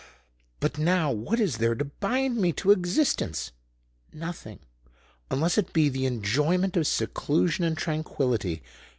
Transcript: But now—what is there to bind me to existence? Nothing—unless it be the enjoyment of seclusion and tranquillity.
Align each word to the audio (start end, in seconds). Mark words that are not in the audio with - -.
But 0.59 0.79
now—what 0.79 1.39
is 1.39 1.57
there 1.57 1.75
to 1.75 1.85
bind 1.85 2.37
me 2.37 2.51
to 2.53 2.71
existence? 2.71 3.51
Nothing—unless 4.11 5.59
it 5.59 5.73
be 5.73 5.89
the 5.89 6.07
enjoyment 6.07 6.75
of 6.75 6.87
seclusion 6.87 7.63
and 7.63 7.77
tranquillity. 7.77 8.63